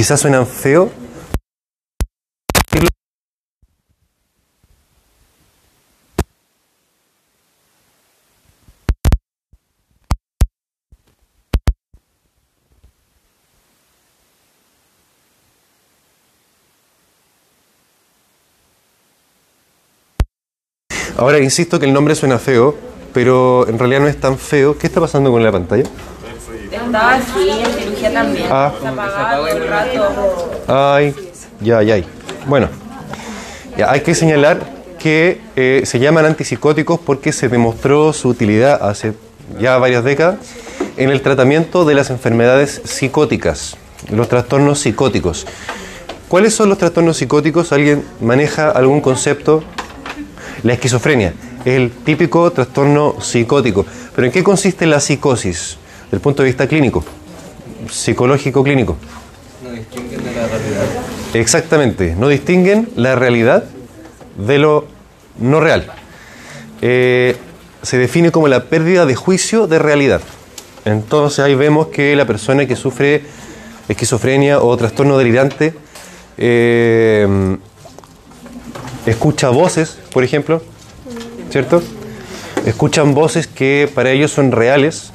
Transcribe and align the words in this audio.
quizás 0.00 0.18
suenan 0.18 0.46
feo. 0.46 0.90
Ahora 21.18 21.38
insisto 21.40 21.78
que 21.78 21.84
el 21.84 21.92
nombre 21.92 22.14
suena 22.14 22.38
feo, 22.38 22.74
pero 23.12 23.68
en 23.68 23.78
realidad 23.78 24.00
no 24.00 24.08
es 24.08 24.18
tan 24.18 24.38
feo. 24.38 24.78
¿Qué 24.78 24.86
está 24.86 24.98
pasando 24.98 25.30
con 25.30 25.42
la 25.42 25.52
pantalla? 25.52 25.84
Estaba 26.90 27.14
así, 27.14 27.48
en 27.48 27.72
cirugía 27.72 28.12
también. 28.12 28.46
Ah. 28.50 28.72
Se 28.82 28.88
apagaba 28.88 29.36
todo 29.36 29.46
el 29.46 29.68
rato. 29.68 30.50
Ay, 30.66 31.14
ya, 31.60 31.84
ya. 31.84 32.02
Bueno, 32.46 32.68
ya, 33.76 33.92
hay 33.92 34.00
que 34.00 34.12
señalar 34.12 34.58
que 34.98 35.40
eh, 35.54 35.82
se 35.84 36.00
llaman 36.00 36.26
antipsicóticos 36.26 36.98
porque 36.98 37.30
se 37.30 37.48
demostró 37.48 38.12
su 38.12 38.28
utilidad 38.28 38.82
hace 38.82 39.14
ya 39.60 39.78
varias 39.78 40.02
décadas 40.02 40.38
en 40.96 41.10
el 41.10 41.22
tratamiento 41.22 41.84
de 41.84 41.94
las 41.94 42.10
enfermedades 42.10 42.82
psicóticas, 42.82 43.76
los 44.10 44.28
trastornos 44.28 44.80
psicóticos. 44.80 45.46
¿Cuáles 46.26 46.54
son 46.54 46.70
los 46.70 46.78
trastornos 46.78 47.18
psicóticos? 47.18 47.70
¿Alguien 47.70 48.04
maneja 48.20 48.68
algún 48.68 49.00
concepto? 49.00 49.62
La 50.64 50.72
esquizofrenia 50.72 51.34
es 51.64 51.76
el 51.76 51.92
típico 51.92 52.50
trastorno 52.50 53.14
psicótico. 53.20 53.86
¿Pero 54.16 54.26
en 54.26 54.32
qué 54.32 54.42
consiste 54.42 54.86
la 54.86 54.98
psicosis? 54.98 55.76
Desde 56.10 56.16
el 56.16 56.22
punto 56.22 56.42
de 56.42 56.48
vista 56.48 56.66
clínico, 56.66 57.04
psicológico 57.88 58.64
clínico. 58.64 58.96
No 59.62 59.70
distinguen 59.70 60.24
de 60.24 60.32
la 60.32 60.48
realidad. 60.48 60.86
Exactamente, 61.34 62.16
no 62.18 62.26
distinguen 62.26 62.88
la 62.96 63.14
realidad 63.14 63.64
de 64.36 64.58
lo 64.58 64.86
no 65.38 65.60
real. 65.60 65.86
Eh, 66.82 67.36
se 67.82 67.96
define 67.96 68.32
como 68.32 68.48
la 68.48 68.64
pérdida 68.64 69.06
de 69.06 69.14
juicio 69.14 69.68
de 69.68 69.78
realidad. 69.78 70.20
Entonces 70.84 71.38
ahí 71.38 71.54
vemos 71.54 71.88
que 71.88 72.16
la 72.16 72.26
persona 72.26 72.66
que 72.66 72.74
sufre 72.74 73.22
esquizofrenia 73.88 74.60
o 74.60 74.76
trastorno 74.76 75.16
delirante 75.16 75.74
eh, 76.36 77.56
escucha 79.06 79.50
voces, 79.50 79.98
por 80.12 80.24
ejemplo, 80.24 80.62
¿cierto? 81.50 81.82
Escuchan 82.66 83.14
voces 83.14 83.46
que 83.46 83.88
para 83.94 84.10
ellos 84.10 84.30
son 84.32 84.52
reales. 84.52 85.12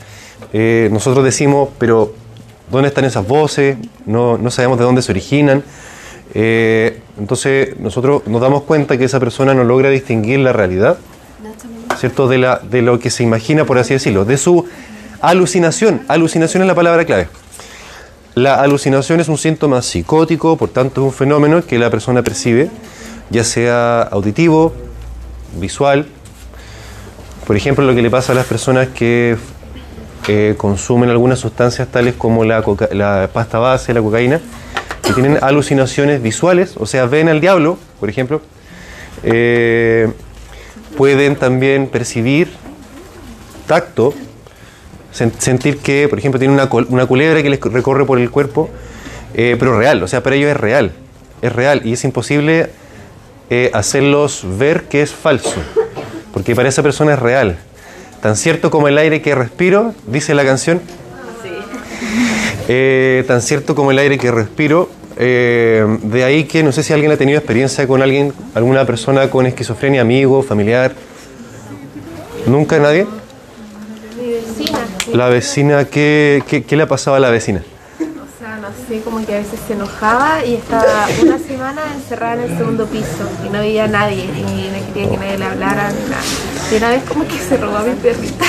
Eh, 0.57 0.87
nosotros 0.89 1.25
decimos, 1.25 1.67
pero 1.77 2.13
¿dónde 2.71 2.87
están 2.87 3.03
esas 3.03 3.27
voces? 3.27 3.75
No, 4.05 4.39
sabemos 4.51 4.79
de 4.79 4.85
dónde 4.85 5.01
se 5.01 5.11
originan. 5.11 5.65
Eh, 6.33 7.01
entonces 7.19 7.77
nosotros 7.77 8.25
nos 8.25 8.39
damos 8.39 8.63
cuenta 8.63 8.97
que 8.97 9.03
esa 9.03 9.19
persona 9.19 9.53
no 9.53 9.65
logra 9.65 9.89
distinguir 9.89 10.39
la 10.39 10.53
realidad, 10.53 10.97
¿cierto? 11.97 12.29
De, 12.29 12.57
de 12.71 12.81
lo 12.81 12.99
que 12.99 13.09
se 13.09 13.23
imagina, 13.23 13.65
por 13.65 13.77
así 13.79 13.95
decirlo, 13.95 14.23
de 14.23 14.37
su 14.37 14.65
alucinación. 15.19 16.03
Alucinación 16.07 16.63
es 16.63 16.67
la 16.67 16.75
palabra 16.75 17.03
clave. 17.03 17.27
La 18.33 18.61
alucinación 18.61 19.19
es 19.19 19.27
un 19.27 19.37
síntoma 19.37 19.81
psicótico, 19.81 20.55
por 20.55 20.69
tanto 20.69 21.01
es 21.01 21.07
un 21.07 21.13
fenómeno 21.13 21.65
que 21.65 21.77
la 21.77 21.89
persona 21.89 22.23
percibe, 22.23 22.69
ya 23.29 23.43
sea 23.43 24.03
auditivo, 24.03 24.73
visual. 25.59 26.05
Por 27.45 27.57
ejemplo, 27.57 27.83
lo 27.83 27.93
que 27.93 28.01
le 28.01 28.09
pasa 28.09 28.31
a 28.31 28.35
las 28.35 28.45
personas 28.45 28.87
que 28.87 29.35
eh, 30.27 30.55
consumen 30.57 31.09
algunas 31.09 31.39
sustancias 31.39 31.87
tales 31.89 32.15
como 32.15 32.43
la, 32.45 32.61
coca- 32.63 32.89
la 32.91 33.29
pasta 33.31 33.59
base, 33.59 33.93
la 33.93 34.01
cocaína, 34.01 34.39
que 35.03 35.13
tienen 35.13 35.37
alucinaciones 35.41 36.21
visuales, 36.21 36.75
o 36.77 36.85
sea, 36.85 37.05
ven 37.05 37.29
al 37.29 37.39
diablo, 37.41 37.77
por 37.99 38.09
ejemplo. 38.09 38.41
Eh, 39.23 40.11
pueden 40.97 41.35
también 41.35 41.87
percibir 41.87 42.49
tacto, 43.67 44.13
sen- 45.13 45.31
sentir 45.37 45.77
que, 45.77 46.07
por 46.09 46.17
ejemplo, 46.19 46.39
tienen 46.39 46.55
una, 46.59 46.69
una 46.89 47.05
culebra 47.05 47.41
que 47.43 47.49
les 47.49 47.59
recorre 47.61 48.05
por 48.05 48.19
el 48.19 48.31
cuerpo, 48.31 48.69
eh, 49.33 49.55
pero 49.59 49.77
real, 49.77 50.01
o 50.01 50.07
sea, 50.07 50.23
para 50.23 50.35
ellos 50.35 50.49
es 50.49 50.57
real, 50.57 50.91
es 51.41 51.53
real 51.53 51.81
y 51.83 51.93
es 51.93 52.03
imposible 52.03 52.69
hacerlos 53.73 54.43
ver 54.57 54.83
que 54.85 55.01
es 55.03 55.11
falso, 55.11 55.53
porque 56.33 56.55
para 56.55 56.67
esa 56.67 56.81
persona 56.81 57.13
es 57.13 57.19
real. 57.19 57.57
Tan 58.25 58.35
cierto 58.35 58.71
como 58.71 58.87
el 58.87 58.97
aire 58.97 59.21
que 59.21 59.35
respiro, 59.35 59.93
dice 60.07 60.33
la 60.33 60.43
canción, 60.43 60.81
eh, 62.67 63.23
tan 63.27 63.39
cierto 63.39 63.75
como 63.75 63.91
el 63.91 63.99
aire 63.99 64.17
que 64.17 64.31
respiro. 64.31 64.89
eh, 65.17 65.85
de 66.01 66.23
ahí 66.23 66.45
que 66.45 66.63
no 66.63 66.71
sé 66.71 66.81
si 66.81 66.91
alguien 66.91 67.11
ha 67.11 67.17
tenido 67.17 67.37
experiencia 67.37 67.87
con 67.87 68.01
alguien, 68.01 68.33
alguna 68.55 68.83
persona 68.83 69.29
con 69.29 69.45
esquizofrenia, 69.45 70.01
amigo, 70.01 70.41
familiar. 70.41 70.95
¿Nunca 72.47 72.79
nadie? 72.79 73.05
Mi 74.19 74.31
vecina, 74.31 74.79
La 75.13 75.29
vecina, 75.29 75.85
¿qué, 75.85 76.41
qué, 76.47 76.63
qué 76.63 76.75
le 76.75 76.81
ha 76.81 76.87
pasado 76.87 77.15
a 77.17 77.19
la 77.19 77.29
vecina? 77.29 77.61
o 77.99 78.39
sea, 78.39 78.57
no 78.57 78.69
sé, 78.87 79.01
como 79.01 79.23
que 79.23 79.35
a 79.35 79.37
veces 79.37 79.59
se 79.67 79.73
enojaba 79.73 80.43
y 80.43 80.55
estaba 80.55 81.07
una 81.21 81.37
semana 81.37 81.81
encerrada 81.93 82.43
en 82.43 82.49
el 82.49 82.57
segundo 82.57 82.87
piso 82.87 83.29
y 83.45 83.49
no 83.51 83.59
veía 83.59 83.83
a 83.83 83.87
nadie 83.87 84.23
y 84.23 84.71
no 84.73 84.93
quería 84.95 85.11
que 85.11 85.17
nadie 85.17 85.37
le 85.37 85.45
hablara 85.45 85.91
ni 85.91 86.09
nada. 86.09 86.23
Y 86.71 86.75
una 86.77 86.89
vez 86.89 87.03
como 87.03 87.27
que 87.27 87.37
se 87.37 87.57
robó 87.57 87.77
a 87.77 87.83
mi 87.83 87.93
perrita. 87.95 88.45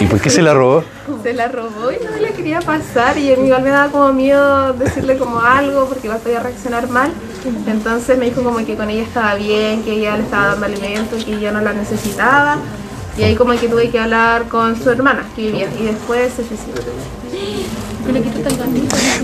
¿Y 0.00 0.06
por 0.06 0.20
qué 0.20 0.30
se 0.30 0.42
la 0.42 0.54
robó? 0.54 0.84
se 1.22 1.32
la 1.34 1.48
robó 1.48 1.90
y 1.90 2.02
no 2.04 2.10
me 2.12 2.20
la 2.20 2.28
quería 2.30 2.60
pasar 2.60 3.18
y 3.18 3.30
igual 3.32 3.62
me 3.62 3.70
daba 3.70 3.90
como 3.90 4.12
miedo 4.12 4.72
decirle 4.72 5.16
como 5.18 5.40
algo 5.40 5.86
porque 5.86 6.06
igual 6.06 6.20
podía 6.20 6.40
reaccionar 6.40 6.88
mal. 6.88 7.12
Entonces 7.66 8.16
me 8.18 8.26
dijo 8.26 8.42
como 8.42 8.64
que 8.64 8.76
con 8.76 8.88
ella 8.88 9.02
estaba 9.02 9.34
bien, 9.34 9.82
que 9.82 9.92
ella 9.92 10.16
le 10.16 10.22
estaba 10.22 10.48
dando 10.48 10.66
alimento, 10.66 11.16
que 11.24 11.34
ella 11.34 11.50
no 11.52 11.60
la 11.60 11.72
necesitaba. 11.72 12.56
Y 13.18 13.24
ahí 13.24 13.34
como 13.34 13.52
que 13.52 13.68
tuve 13.68 13.90
que 13.90 13.98
hablar 13.98 14.48
con 14.48 14.80
su 14.80 14.88
hermana 14.90 15.24
que 15.36 15.42
vivía 15.42 15.68
y 15.78 15.84
después 15.84 16.32
se 16.32 16.46
suicidó. 16.46 16.80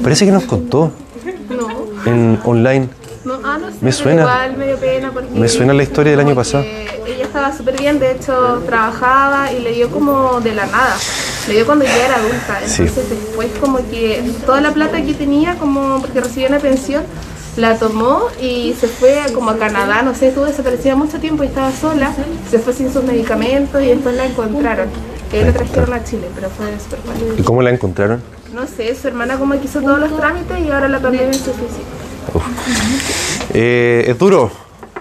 Parece 0.02 0.26
que 0.26 0.32
nos 0.32 0.44
contó 0.44 0.92
No. 1.50 1.69
en 2.10 2.38
online. 2.44 2.88
No, 3.25 3.34
ah, 3.44 3.58
no 3.60 3.70
sé, 3.70 3.76
Me 3.80 3.92
suena. 3.92 4.22
Igual 4.22 4.56
me 4.56 4.66
dio 4.66 4.76
pena 4.76 5.10
porque 5.12 5.30
Me 5.30 5.48
suena 5.48 5.72
la 5.75 5.82
historia 5.82 6.12
del 6.12 6.20
año 6.20 6.34
pasado. 6.34 6.64
Estaba 7.38 7.56
súper 7.56 7.79
bien, 7.79 8.00
de 8.00 8.12
hecho 8.12 8.62
trabajaba 8.67 9.52
y 9.52 9.61
le 9.61 9.73
dio 9.73 9.90
como 9.90 10.40
de 10.40 10.55
la 10.55 10.67
nada. 10.67 10.96
Le 11.46 11.55
dio 11.55 11.67
cuando 11.67 11.85
ya 11.85 12.06
era 12.06 12.17
adulta. 12.17 12.58
Sí. 12.67 12.82
Entonces 12.82 13.11
después 13.11 13.49
como 13.61 13.79
que 13.79 14.32
toda 14.44 14.61
la 14.61 14.73
plata 14.73 15.00
que 15.02 15.14
tenía, 15.14 15.55
como 15.56 16.00
porque 16.00 16.20
recibía 16.20 16.49
una 16.49 16.58
pensión, 16.58 17.05
la 17.56 17.76
tomó 17.76 18.23
y 18.43 18.75
se 18.79 18.88
fue 18.88 19.23
como 19.35 19.50
a 19.50 19.58
Canadá, 19.58 20.02
no 20.02 20.17
sé, 20.17 20.29
estuvo 20.29 20.46
desaparecida 20.46 20.96
mucho 20.96 21.20
tiempo 21.20 21.44
y 21.44 21.46
estaba 21.46 21.70
sola. 21.70 22.12
Se 22.50 22.58
fue 22.58 22.73
sin 22.73 22.93
sus 22.93 23.05
medicamentos 23.05 23.81
y 23.82 23.87
después 23.87 24.17
la 24.17 24.26
encontraron. 24.26 24.88
Que 25.31 25.44
la 25.44 25.52
trajeron 25.52 25.93
a 25.93 26.02
Chile, 26.02 26.26
pero 26.35 26.50
fue 26.50 26.67
súper 26.81 26.99
mal. 27.06 27.38
¿Y 27.38 27.43
cómo 27.43 27.62
la 27.62 27.70
encontraron? 27.70 28.20
No 28.52 28.67
sé, 28.67 28.93
su 28.96 29.06
hermana 29.06 29.38
como 29.38 29.55
que 29.61 29.67
hizo 29.67 29.81
todos 29.81 30.00
los 30.00 30.17
trámites 30.17 30.58
y 30.58 30.70
ahora 30.70 30.88
la 30.88 30.99
pandemia 30.99 31.32
se 31.35 31.44
suicidó. 31.44 31.99
Eh, 33.55 34.05
es 34.08 34.19
duro, 34.19 34.50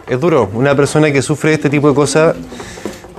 es 0.08 0.20
duro. 0.20 0.50
Una 0.54 0.76
persona 0.76 1.12
que 1.12 1.22
sufre 1.22 1.54
este 1.54 1.70
tipo 1.70 1.90
de 1.90 1.96
cosas, 1.96 2.36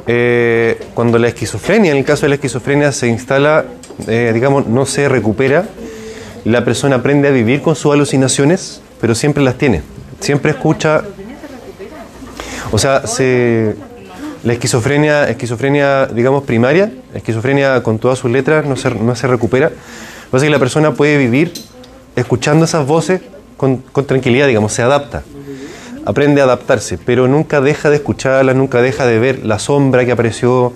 eh, 0.07 0.81
cuando 0.95 1.19
la 1.19 1.29
esquizofrenia, 1.29 1.93
en 1.93 1.99
el 1.99 2.05
caso 2.05 2.23
de 2.23 2.31
la 2.31 2.35
esquizofrenia, 2.37 2.93
se 2.93 3.09
instala, 3.09 3.65
eh, 4.07 4.31
digamos, 4.33 4.67
no 4.67 4.87
se 4.87 5.09
recupera, 5.09 5.67
la 6.45 6.65
persona 6.65 6.97
aprende 6.97 7.29
a 7.29 7.31
vivir 7.31 7.63
con 7.63 7.77
sus 7.77 7.93
alucinaciones, 7.93 8.81
pero 9.01 9.15
siempre 9.15 9.43
las 9.43 9.57
tiene. 9.57 9.83
Siempre 10.21 10.53
escucha. 10.53 11.03
O 12.71 12.79
sea, 12.79 13.07
se, 13.07 13.77
la 14.45 14.53
esquizofrenia, 14.53 15.29
esquizofrenia, 15.29 16.07
digamos, 16.07 16.45
primaria, 16.45 16.93
esquizofrenia 17.15 17.83
con 17.83 17.99
todas 17.99 18.19
sus 18.19 18.31
letras, 18.31 18.65
no 18.67 18.77
se, 18.77 18.91
no 18.91 19.15
se 19.15 19.27
recupera. 19.27 19.69
Lo 19.69 19.75
que 19.75 20.31
pasa 20.31 20.45
es 20.45 20.49
que 20.49 20.51
la 20.51 20.59
persona 20.59 20.95
puede 20.95 21.19
vivir 21.19 21.53
escuchando 22.17 22.65
esas 22.65 22.87
voces 22.87 23.21
con, 23.57 23.79
con 23.79 24.07
tranquilidad, 24.07 24.47
digamos, 24.47 24.73
se 24.73 24.83
adapta. 24.83 25.23
Aprende 26.09 26.41
a 26.41 26.45
adaptarse, 26.45 26.97
pero 26.97 27.29
nunca 27.29 27.61
deja 27.61 27.91
de 27.91 27.97
escucharlas, 27.97 28.57
nunca 28.57 28.81
deja 28.81 29.05
de 29.05 29.19
ver 29.19 29.45
la 29.45 29.59
sombra 29.59 30.07
que 30.07 30.13
apareció, 30.13 30.73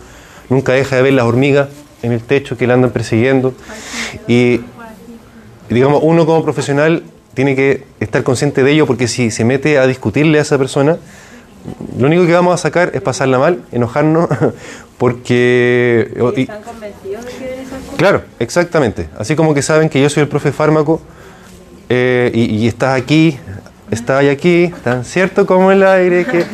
nunca 0.51 0.73
deja 0.73 0.97
de 0.97 1.03
ver 1.03 1.15
las 1.15 1.25
hormigas 1.25 1.69
en 2.03 2.13
el 2.13 2.21
techo 2.21 2.59
que 2.59 2.67
la 2.67 2.75
andan 2.75 2.91
persiguiendo. 2.91 3.55
Y, 4.29 4.61
digamos, 5.71 6.01
uno 6.03 6.27
como 6.27 6.43
profesional 6.45 7.05
tiene 7.33 7.57
que 7.57 7.85
estar 7.99 8.23
consciente 8.25 8.63
de 8.63 8.73
ello 8.73 8.87
porque 8.87 9.09
si 9.09 9.31
se 9.31 9.43
mete 9.47 9.79
a 9.79 9.87
discutirle 9.87 10.39
a 10.39 10.43
esa 10.43 10.59
persona, 10.59 10.99
lo 11.97 12.07
único 12.09 12.27
que 12.27 12.33
vamos 12.35 12.53
a 12.53 12.59
sacar 12.59 12.91
es 12.93 13.01
pasarla 13.01 13.39
mal, 13.39 13.63
enojarnos, 13.73 14.29
porque... 14.99 16.13
y- 16.37 16.41
¿Están 16.43 16.63
convencidos 16.63 17.25
de 17.25 17.31
que 17.33 17.45
ven 17.47 17.59
esas 17.61 17.81
cosas? 17.81 17.97
Claro, 17.97 18.23
exactamente. 18.39 19.09
Así 19.19 19.35
como 19.35 19.55
que 19.55 19.63
saben 19.63 19.89
que 19.89 20.03
yo 20.03 20.11
soy 20.11 20.25
el 20.25 20.29
profe 20.29 20.53
fármaco 20.53 21.01
eh, 21.89 22.31
y, 22.35 22.57
y 22.57 22.69
estás 22.69 23.01
aquí, 23.01 23.39
estás 23.93 24.25
aquí, 24.25 24.73
tan 24.83 25.05
cierto 25.05 25.47
como 25.47 25.71
el 25.71 25.83
aire 25.85 26.25
que 26.25 26.45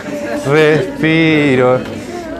respiro. 0.50 1.78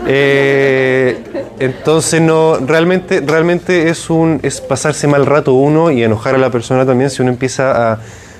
Eh, 0.06 1.18
entonces 1.58 2.20
no, 2.20 2.56
realmente, 2.58 3.20
realmente 3.20 3.88
es 3.90 4.10
un 4.10 4.40
es 4.42 4.60
pasarse 4.60 5.06
mal 5.06 5.26
rato 5.26 5.52
uno 5.54 5.90
y 5.90 6.02
enojar 6.02 6.34
a 6.34 6.38
la 6.38 6.50
persona 6.50 6.86
también 6.86 7.10
si 7.10 7.20
uno 7.22 7.30
empieza 7.30 7.92
a, 7.92 7.98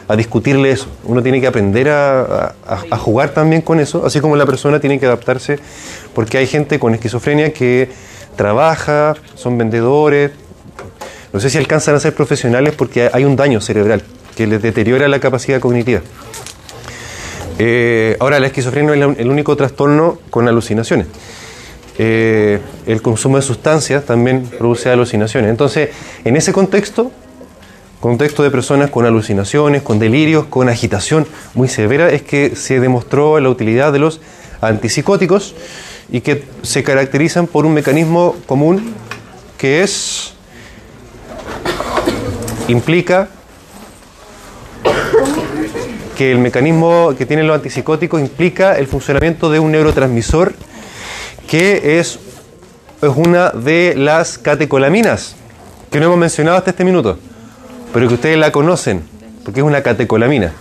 a 0.09 0.17
discutirle 0.17 0.71
eso. 0.71 0.87
Uno 1.05 1.23
tiene 1.23 1.41
que 1.41 1.47
aprender 1.47 1.89
a- 1.91 2.55
a 2.91 2.97
jugar 2.99 3.31
también 3.31 3.63
con 3.63 3.81
eso, 3.81 4.05
así 4.07 4.21
como 4.21 4.37
la 4.37 4.47
persona 4.47 4.81
tiene 4.81 4.99
que 4.99 5.07
adaptarse, 5.07 5.59
porque 6.15 6.39
hay 6.39 6.47
gente 6.47 6.79
con 6.79 6.95
esquizofrenia 6.95 7.53
que 7.53 7.89
trabaja, 8.37 9.15
son 9.35 9.59
vendedores, 9.59 10.31
no 11.33 11.41
sé 11.41 11.51
si 11.51 11.59
alcanzan 11.59 11.95
a 11.97 12.01
ser 12.01 12.15
profesionales 12.15 12.75
porque 12.77 13.11
hay 13.13 13.25
un 13.25 13.37
daño 13.37 13.61
cerebral 13.61 14.03
que 14.39 14.47
les 14.47 14.63
deteriora 14.63 15.09
la 15.09 15.19
capacidad 15.19 15.59
cognitiva. 15.59 16.01
Eh, 17.59 18.17
ahora, 18.21 18.39
la 18.39 18.47
esquizofrenia 18.47 18.95
no 18.95 19.11
es 19.11 19.19
el 19.19 19.29
único 19.29 19.57
trastorno 19.57 20.21
con 20.31 20.47
alucinaciones. 20.47 21.09
Eh, 21.99 22.61
el 22.87 23.03
consumo 23.03 23.35
de 23.35 23.43
sustancias 23.43 24.05
también 24.05 24.45
produce 24.45 24.91
alucinaciones. 24.91 25.51
Entonces, 25.51 25.91
en 26.25 26.37
ese 26.37 26.53
contexto, 26.53 27.11
contexto 27.99 28.45
de 28.45 28.53
personas 28.53 28.91
con 28.91 29.07
alucinaciones, 29.07 29.83
con 29.83 29.99
delirios, 29.99 30.45
con 30.45 30.69
agitación 30.69 31.27
muy 31.55 31.67
severa, 31.67 32.09
es 32.09 32.23
que 32.23 32.55
se 32.55 32.79
demostró 32.79 33.41
la 33.41 33.49
utilidad 33.49 33.93
de 33.93 33.99
los 33.99 34.21
antipsicóticos 34.61 35.57
y 36.13 36.21
que 36.21 36.45
se 36.63 36.85
caracterizan 36.85 37.49
por 37.49 37.67
un 37.67 37.75
mecanismo 37.75 38.37
común 38.47 38.95
que 39.57 39.83
es 39.83 40.33
implica 42.69 43.31
que 46.19 46.33
el 46.33 46.39
mecanismo 46.39 47.15
que 47.17 47.27
tienen 47.27 47.47
los 47.47 47.55
antipsicóticos 47.55 48.21
implica 48.21 48.77
el 48.77 48.89
funcionamiento 48.89 49.53
de 49.53 49.61
un 49.61 49.71
neurotransmisor 49.71 50.53
que 51.49 52.01
es, 52.01 52.19
es 53.01 53.11
una 53.15 53.51
de 53.51 53.95
las 53.97 54.37
catecolaminas 54.37 55.37
que 55.93 56.01
no 56.01 56.07
hemos 56.07 56.19
mencionado 56.19 56.57
hasta 56.59 56.71
este 56.71 56.85
minuto, 56.85 57.21
pero 57.95 58.09
que 58.09 58.15
ustedes 58.15 58.37
la 58.37 58.51
conocen, 58.51 59.05
porque 59.45 59.61
es 59.61 59.65
una 59.65 59.81
catecolamina. 59.81 60.53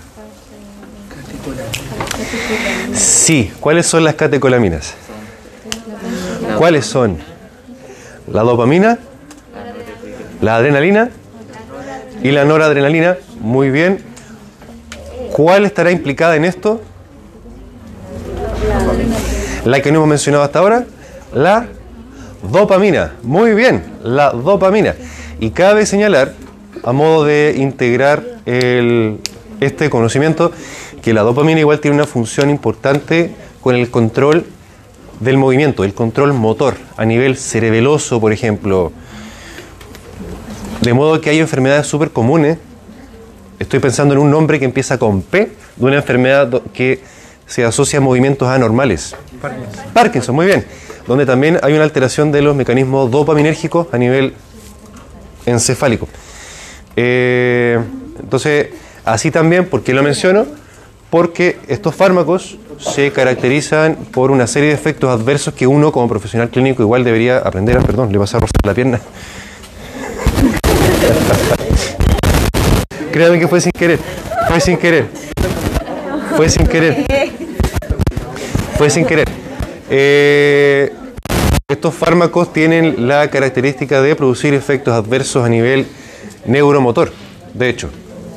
Sí, 2.94 3.52
¿cuáles 3.60 3.88
son 3.88 4.04
las 4.04 4.14
catecolaminas? 4.14 4.94
¿Cuáles 6.60 6.86
son? 6.86 7.18
La 8.32 8.44
dopamina, 8.44 9.00
la 10.40 10.58
adrenalina 10.58 11.10
y 12.22 12.30
la 12.30 12.46
noradrenalina. 12.46 13.18
Muy 13.40 13.72
bien. 13.72 14.07
¿Cuál 15.32 15.66
estará 15.66 15.92
implicada 15.92 16.36
en 16.36 16.46
esto? 16.46 16.82
La 19.66 19.82
que 19.82 19.92
no 19.92 19.98
hemos 19.98 20.10
mencionado 20.10 20.44
hasta 20.44 20.60
ahora, 20.60 20.86
la 21.34 21.68
dopamina. 22.52 23.14
Muy 23.24 23.54
bien, 23.54 23.84
la 24.04 24.32
dopamina. 24.32 24.96
Y 25.40 25.52
cabe 25.52 25.86
señalar, 25.86 26.34
a 26.84 26.92
modo 26.92 27.26
de 27.26 27.56
integrar 27.58 28.24
este 28.46 29.90
conocimiento, 29.90 30.52
que 31.02 31.14
la 31.14 31.22
dopamina 31.22 31.60
igual 31.60 31.80
tiene 31.80 31.96
una 31.96 32.06
función 32.06 32.50
importante 32.50 33.36
con 33.62 33.76
el 33.76 33.90
control 33.90 34.46
del 35.20 35.38
movimiento, 35.38 35.84
el 35.84 35.94
control 35.94 36.34
motor, 36.34 36.76
a 36.96 37.06
nivel 37.06 37.38
cerebeloso, 37.38 38.20
por 38.22 38.32
ejemplo. 38.32 38.92
De 40.82 40.94
modo 40.94 41.20
que 41.22 41.30
hay 41.30 41.40
enfermedades 41.40 41.88
súper 41.88 42.12
comunes. 42.12 42.58
Estoy 43.60 43.80
pensando 43.80 44.14
en 44.14 44.20
un 44.20 44.30
nombre 44.30 44.60
que 44.60 44.66
empieza 44.66 45.00
con 45.00 45.22
P, 45.24 45.52
de 45.76 45.86
una 45.86 45.96
enfermedad 45.96 46.62
que 46.74 47.02
se 47.48 47.66
asocia 47.66 47.98
a 47.98 48.02
movimientos 48.02 48.48
anormales. 48.48 49.16
Parkinson. 49.94 50.36
muy 50.36 50.46
bien. 50.46 50.66
Donde 51.08 51.26
también 51.26 51.60
hay 51.64 51.74
una 51.74 51.84
alteración 51.84 52.32
de 52.32 52.42
los 52.42 52.56
mecanismos 52.56 53.10
dopaminérgicos 53.10 53.88
a 53.92 53.98
nivel 53.98 54.34
encefálico. 55.46 56.08
Eh, 56.96 57.80
entonces, 58.20 58.68
así 59.06 59.32
también, 59.32 59.66
¿por 59.66 59.82
qué 59.82 59.94
lo 59.94 60.04
menciono? 60.04 60.46
Porque 61.10 61.60
estos 61.68 61.96
fármacos 61.96 62.58
se 62.78 63.12
caracterizan 63.12 63.96
por 64.12 64.30
una 64.30 64.46
serie 64.46 64.70
de 64.70 64.76
efectos 64.76 65.10
adversos 65.10 65.54
que 65.54 65.66
uno 65.66 65.92
como 65.92 66.08
profesional 66.08 66.50
clínico 66.50 66.84
igual 66.84 67.04
debería 67.04 67.40
aprender 67.40 67.78
a... 67.78 67.82
Perdón, 67.82 68.12
le 68.12 68.18
vas 68.18 68.36
a 68.36 68.40
rozar 68.40 68.62
la 68.64 68.74
pierna. 68.74 69.00
Créame 73.18 73.40
que 73.40 73.48
fue 73.48 73.60
sin 73.60 73.72
querer. 73.72 73.98
Fue 74.48 74.60
sin 74.62 74.78
querer. 74.78 75.08
Fue 76.36 76.48
sin 76.50 76.68
querer. 76.68 77.04
Fue 78.78 78.92
sin 78.92 79.06
querer. 79.08 79.28
Eh, 79.90 80.94
estos 81.68 81.96
fármacos 81.96 82.54
tienen 82.54 83.08
la 83.08 83.28
característica 83.32 84.04
de 84.04 84.16
producir 84.16 84.54
efectos 84.54 84.94
adversos 84.94 85.44
a 85.44 85.50
nivel 85.50 85.88
neuromotor. 86.46 87.12
De 87.56 87.70
hecho, 87.70 87.90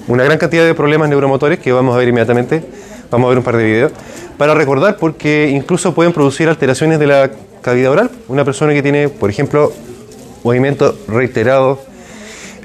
una 0.08 0.24
gran 0.24 0.38
cantidad 0.38 0.64
de 0.64 0.74
problemas 0.74 1.10
neuromotores 1.10 1.58
que 1.58 1.72
vamos 1.72 1.94
a 1.94 1.98
ver 1.98 2.08
inmediatamente. 2.08 2.64
Vamos 3.10 3.26
a 3.26 3.28
ver 3.28 3.36
un 3.36 3.44
par 3.44 3.58
de 3.58 3.64
videos. 3.64 3.92
Para 4.38 4.54
recordar, 4.54 4.96
porque 4.96 5.50
incluso 5.52 5.92
pueden 5.92 6.14
producir 6.14 6.48
alteraciones 6.48 6.98
de 6.98 7.06
la 7.06 7.30
cavidad 7.60 7.92
oral. 7.92 8.10
Una 8.28 8.46
persona 8.46 8.72
que 8.72 8.82
tiene, 8.82 9.10
por 9.10 9.28
ejemplo, 9.28 9.74
movimiento 10.42 10.96
reiterado. 11.06 11.89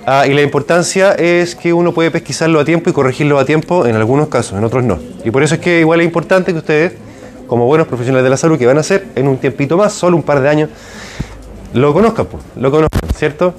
Ah, 0.08 0.28
y 0.28 0.34
la 0.34 0.44
importancia 0.44 1.14
es 1.14 1.56
que 1.56 1.74
uno 1.74 1.92
puede 1.92 2.12
pesquisarlo 2.12 2.60
a 2.60 2.66
tiempo 2.66 2.92
y 2.92 2.94
corregirlo 2.94 3.40
a 3.40 3.46
tiempo 3.46 3.88
en 3.88 3.96
algunos 3.96 4.28
casos, 4.28 4.56
en 4.56 4.64
otros 4.64 4.84
no. 4.84 5.00
Y 5.24 5.32
por 5.32 5.42
eso 5.42 5.56
es 5.56 5.62
que 5.62 5.80
igual 5.80 6.00
es 6.02 6.06
importante 6.06 6.52
que 6.52 6.60
ustedes, 6.60 6.94
como 7.48 7.66
buenos 7.66 7.88
profesionales 7.88 8.24
de 8.24 8.30
la 8.30 8.38
salud 8.38 8.60
que 8.60 8.68
van 8.68 8.78
a 8.78 8.82
hacer 8.82 9.08
en 9.16 9.28
un 9.28 9.38
tiempito 9.38 9.78
más, 9.78 9.94
solo 9.94 10.16
un 10.16 10.22
par 10.22 10.42
de 10.42 10.50
años, 10.50 10.70
lo 11.74 11.92
conozcan, 11.92 12.28
pues, 12.28 12.44
lo 12.56 12.70
conozcan, 12.70 13.02
¿cierto? 13.16 13.56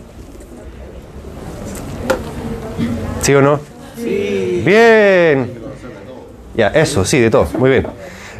¿Sí 3.22 3.34
o 3.34 3.42
no? 3.42 3.58
Sí. 3.96 4.62
Bien. 4.64 5.50
Ya, 6.54 6.68
eso, 6.68 7.04
sí, 7.04 7.18
de 7.18 7.28
todo, 7.28 7.48
muy 7.58 7.70
bien. 7.70 7.88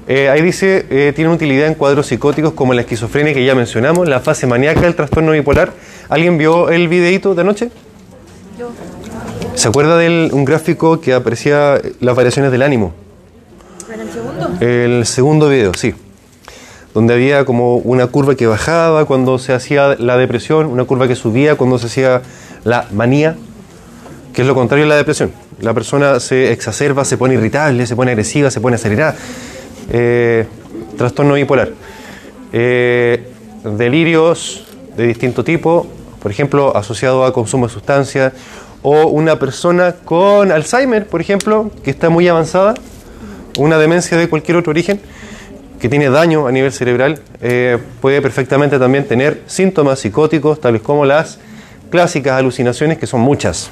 Eh, 0.06 0.28
ahí 0.28 0.42
dice, 0.42 0.86
eh, 0.90 1.12
tiene 1.16 1.32
utilidad 1.32 1.66
en 1.66 1.74
cuadros 1.74 2.06
psicóticos 2.06 2.52
como 2.52 2.72
la 2.72 2.82
esquizofrenia 2.82 3.34
que 3.34 3.44
ya 3.44 3.56
mencionamos, 3.56 4.08
la 4.08 4.20
fase 4.20 4.46
maníaca 4.46 4.82
del 4.82 4.94
trastorno 4.94 5.32
bipolar. 5.32 5.72
¿Alguien 6.08 6.38
vio 6.38 6.70
el 6.70 6.86
videíto 6.86 7.34
de 7.34 7.40
anoche? 7.40 7.70
¿Se 9.54 9.68
acuerda 9.68 9.98
de 9.98 10.30
un 10.32 10.44
gráfico 10.44 11.00
que 11.00 11.12
aparecía 11.12 11.80
las 12.00 12.16
variaciones 12.16 12.52
del 12.52 12.62
ánimo? 12.62 12.94
¿En 13.92 14.00
el 14.00 14.10
segundo? 14.10 14.48
El 14.60 15.06
segundo 15.06 15.48
video, 15.48 15.74
sí. 15.74 15.94
Donde 16.94 17.14
había 17.14 17.44
como 17.44 17.76
una 17.76 18.06
curva 18.06 18.34
que 18.34 18.46
bajaba 18.46 19.04
cuando 19.04 19.38
se 19.38 19.52
hacía 19.52 19.96
la 19.98 20.16
depresión, 20.16 20.66
una 20.66 20.84
curva 20.84 21.06
que 21.06 21.14
subía 21.14 21.56
cuando 21.56 21.78
se 21.78 21.86
hacía 21.86 22.22
la 22.64 22.86
manía, 22.92 23.36
que 24.32 24.42
es 24.42 24.48
lo 24.48 24.54
contrario 24.54 24.86
a 24.86 24.88
la 24.88 24.96
depresión. 24.96 25.32
La 25.60 25.74
persona 25.74 26.20
se 26.20 26.52
exacerba, 26.52 27.04
se 27.04 27.18
pone 27.18 27.34
irritable, 27.34 27.86
se 27.86 27.96
pone 27.96 28.12
agresiva, 28.12 28.50
se 28.50 28.60
pone 28.60 28.76
acelerada. 28.76 29.16
Eh, 29.90 30.46
trastorno 30.96 31.34
bipolar. 31.34 31.70
Eh, 32.52 33.28
delirios 33.64 34.66
de 34.96 35.06
distinto 35.06 35.44
tipo, 35.44 35.86
por 36.26 36.32
ejemplo, 36.32 36.76
asociado 36.76 37.24
a 37.24 37.32
consumo 37.32 37.68
de 37.68 37.72
sustancias, 37.72 38.32
o 38.82 39.06
una 39.06 39.38
persona 39.38 39.94
con 40.04 40.50
Alzheimer, 40.50 41.06
por 41.06 41.20
ejemplo, 41.20 41.70
que 41.84 41.90
está 41.92 42.10
muy 42.10 42.26
avanzada, 42.26 42.74
una 43.58 43.78
demencia 43.78 44.18
de 44.18 44.28
cualquier 44.28 44.56
otro 44.56 44.70
origen, 44.70 45.00
que 45.78 45.88
tiene 45.88 46.10
daño 46.10 46.48
a 46.48 46.50
nivel 46.50 46.72
cerebral, 46.72 47.20
eh, 47.42 47.78
puede 48.00 48.20
perfectamente 48.20 48.76
también 48.80 49.06
tener 49.06 49.44
síntomas 49.46 50.00
psicóticos, 50.00 50.60
tales 50.60 50.82
como 50.82 51.04
las 51.04 51.38
clásicas 51.90 52.32
alucinaciones, 52.32 52.98
que 52.98 53.06
son 53.06 53.20
muchas. 53.20 53.70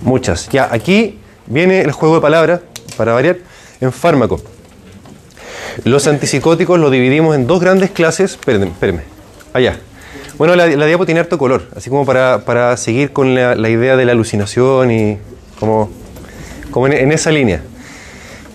Muchas. 0.00 0.48
Ya, 0.48 0.70
aquí 0.72 1.18
viene 1.44 1.82
el 1.82 1.92
juego 1.92 2.14
de 2.14 2.22
palabras, 2.22 2.60
para 2.96 3.12
variar, 3.12 3.36
en 3.82 3.92
fármaco. 3.92 4.40
Los 5.84 6.06
antipsicóticos 6.06 6.80
los 6.80 6.90
dividimos 6.90 7.36
en 7.36 7.46
dos 7.46 7.60
grandes 7.60 7.90
clases. 7.90 8.30
Espérenme, 8.30 8.68
espérenme. 8.68 9.02
Allá. 9.52 9.78
Bueno, 10.42 10.56
la, 10.56 10.66
la 10.66 10.86
diapo 10.86 11.06
tiene 11.06 11.20
harto 11.20 11.38
color, 11.38 11.62
así 11.76 11.88
como 11.88 12.04
para, 12.04 12.40
para 12.44 12.76
seguir 12.76 13.12
con 13.12 13.32
la, 13.32 13.54
la 13.54 13.68
idea 13.68 13.94
de 13.94 14.04
la 14.04 14.10
alucinación 14.10 14.90
y 14.90 15.16
como, 15.60 15.88
como 16.72 16.88
en, 16.88 16.94
en 16.94 17.12
esa 17.12 17.30
línea. 17.30 17.62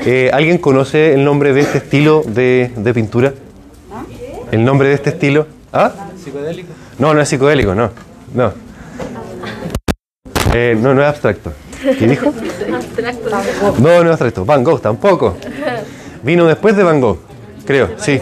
Eh, 0.06 0.29
¿Alguien 0.34 0.58
conoce 0.58 1.13
el 1.13 1.24
nombre 1.24 1.53
de 1.53 1.62
este 1.62 1.77
estilo 1.77 2.24
de, 2.27 2.74
de 2.75 2.94
pintura? 2.94 3.34
¿El 4.51 4.65
nombre 4.65 4.89
de 4.89 4.96
este 4.96 5.12
estilo? 5.12 5.48
¿Ah? 5.72 5.94
¿Psicodélico? 6.22 6.74
No, 7.00 7.13
no 7.13 7.22
es 7.22 7.29
psicodélico, 7.29 7.74
no. 7.74 7.89
No. 8.34 8.51
Eh, 10.53 10.75
no, 10.77 10.94
no 10.94 11.01
es 11.01 11.08
abstracto. 11.08 11.53
¿Qué 11.82 12.06
dijo? 12.06 12.34
No, 13.79 14.03
no 14.03 14.10
es 14.10 14.12
abstracto. 14.12 14.44
Van 14.44 14.62
Gogh 14.62 14.82
tampoco. 14.82 15.38
Vino 16.22 16.46
después 16.48 16.75
de 16.75 16.84
Van 16.84 17.00
Gogh, 17.00 17.20
creo, 17.65 17.91
sí. 17.96 18.20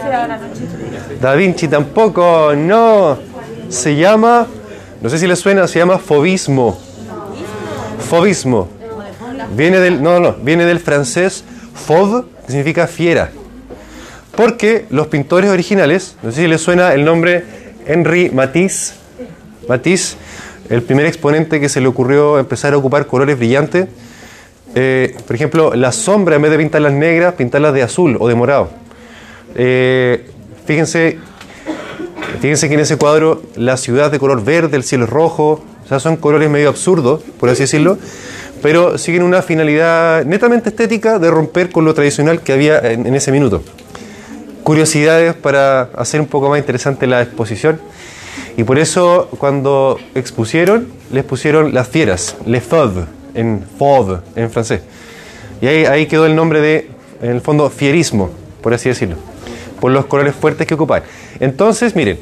Da 1.20 1.34
Vinci 1.34 1.66
tampoco, 1.66 2.52
no. 2.56 3.34
Se 3.68 3.96
llama, 3.96 4.46
no 5.00 5.10
sé 5.10 5.18
si 5.18 5.26
le 5.26 5.36
suena, 5.36 5.66
se 5.66 5.78
llama 5.78 5.98
fobismo. 5.98 6.78
Fobismo. 8.08 8.68
Viene 9.54 9.80
del, 9.80 10.02
no, 10.02 10.20
no, 10.20 10.34
viene 10.34 10.64
del 10.64 10.80
francés 10.80 11.44
fauve, 11.74 12.24
que 12.44 12.52
significa 12.52 12.86
fiera. 12.86 13.30
Porque 14.36 14.86
los 14.90 15.06
pintores 15.06 15.50
originales, 15.50 16.16
no 16.22 16.30
sé 16.30 16.42
si 16.42 16.48
les 16.48 16.60
suena 16.60 16.92
el 16.92 17.04
nombre 17.04 17.44
Henri 17.86 18.30
Matisse, 18.30 18.94
Matisse, 19.68 20.16
el 20.68 20.82
primer 20.82 21.06
exponente 21.06 21.60
que 21.60 21.68
se 21.68 21.80
le 21.80 21.86
ocurrió 21.86 22.38
empezar 22.38 22.74
a 22.74 22.76
ocupar 22.76 23.06
colores 23.06 23.38
brillantes. 23.38 23.88
Eh, 24.74 25.16
por 25.26 25.34
ejemplo, 25.34 25.74
la 25.74 25.92
sombra, 25.92 26.36
en 26.36 26.42
vez 26.42 26.50
de 26.50 26.58
pintarlas 26.58 26.92
negras, 26.92 27.34
pintarlas 27.34 27.72
de 27.72 27.82
azul 27.82 28.16
o 28.20 28.28
de 28.28 28.34
morado. 28.34 28.70
Eh, 29.54 30.28
fíjense, 30.66 31.18
fíjense 32.40 32.68
que 32.68 32.74
en 32.74 32.80
ese 32.80 32.96
cuadro 32.96 33.42
la 33.56 33.76
ciudad 33.76 34.10
de 34.10 34.18
color 34.18 34.44
verde, 34.44 34.76
el 34.76 34.84
cielo 34.84 35.04
es 35.04 35.10
rojo, 35.10 35.62
o 35.84 35.88
sea, 35.88 36.00
son 36.00 36.16
colores 36.16 36.50
medio 36.50 36.68
absurdos, 36.68 37.22
por 37.38 37.48
así 37.48 37.62
decirlo, 37.62 37.98
pero 38.62 38.98
siguen 38.98 39.22
una 39.22 39.42
finalidad 39.42 40.24
netamente 40.24 40.70
estética 40.70 41.18
de 41.18 41.30
romper 41.30 41.70
con 41.70 41.84
lo 41.84 41.94
tradicional 41.94 42.40
que 42.40 42.52
había 42.52 42.78
en, 42.78 43.06
en 43.06 43.14
ese 43.14 43.30
minuto. 43.32 43.62
Curiosidades 44.62 45.34
para 45.34 45.82
hacer 45.94 46.20
un 46.20 46.26
poco 46.26 46.48
más 46.48 46.58
interesante 46.58 47.06
la 47.06 47.22
exposición. 47.22 47.78
Y 48.56 48.64
por 48.64 48.78
eso 48.78 49.28
cuando 49.38 49.98
expusieron, 50.14 50.88
les 51.12 51.24
pusieron 51.24 51.74
las 51.74 51.88
fieras, 51.88 52.36
les 52.46 52.64
fauves, 52.64 53.04
en 53.34 53.62
fauve, 53.78 54.18
en 54.34 54.50
francés. 54.50 54.80
Y 55.60 55.66
ahí, 55.66 55.84
ahí 55.84 56.06
quedó 56.06 56.26
el 56.26 56.34
nombre 56.34 56.60
de, 56.60 56.90
en 57.22 57.30
el 57.30 57.40
fondo, 57.42 57.70
fierismo, 57.70 58.30
por 58.62 58.74
así 58.74 58.88
decirlo, 58.88 59.16
por 59.80 59.92
los 59.92 60.06
colores 60.06 60.34
fuertes 60.34 60.66
que 60.66 60.74
ocupan. 60.74 61.02
Entonces, 61.40 61.94
miren, 61.94 62.18